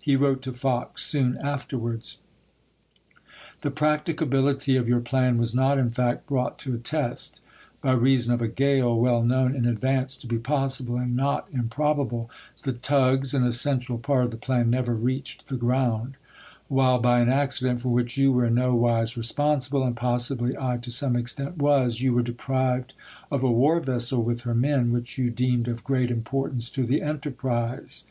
He 0.00 0.14
wrote 0.14 0.40
to 0.42 0.52
Fox 0.52 1.04
soon 1.04 1.36
afterwards: 1.38 2.18
The 3.62 3.72
practicability 3.72 4.76
of 4.76 4.86
your 4.88 5.00
plan 5.00 5.36
was 5.36 5.52
not 5.52 5.78
in 5.78 5.90
fact 5.90 6.28
brought 6.28 6.60
to 6.60 6.74
a 6.74 6.78
test. 6.78 7.40
By 7.82 7.90
reason 7.94 8.32
of 8.32 8.40
a 8.40 8.46
gale, 8.46 8.96
weU 8.96 9.26
known 9.26 9.52
in 9.52 9.66
advance 9.66 10.14
to 10.18 10.28
be 10.28 10.38
possible 10.38 10.94
and 10.96 11.16
not 11.16 11.48
improbable, 11.52 12.30
the 12.62 12.72
tugs, 12.72 13.34
an 13.34 13.44
essential 13.44 13.98
part 13.98 14.26
of 14.26 14.30
the 14.30 14.36
plan, 14.36 14.70
never 14.70 14.94
reached 14.94 15.48
the 15.48 15.56
ground; 15.56 16.14
while, 16.68 17.00
by 17.00 17.18
an 17.18 17.28
accident 17.28 17.80
for 17.82 17.88
which 17.88 18.16
you 18.16 18.30
were 18.30 18.44
in 18.46 18.54
no 18.54 18.76
wise 18.76 19.16
responsible, 19.16 19.82
and 19.82 19.96
possibly 19.96 20.56
I 20.56 20.76
to 20.76 20.92
some 20.92 21.16
extent 21.16 21.56
was, 21.58 22.00
you 22.00 22.12
were 22.12 22.22
deprived 22.22 22.94
of 23.28 23.42
a 23.42 23.50
war 23.50 23.80
vessel, 23.80 24.22
with 24.22 24.42
her 24.42 24.54
men, 24.54 24.92
which 24.92 25.18
you 25.18 25.30
deemed 25.30 25.66
of 25.66 25.82
great 25.82 26.12
importance 26.12 26.70
to 26.70 26.84
the 26.86 27.02
enterprise. 27.02 28.04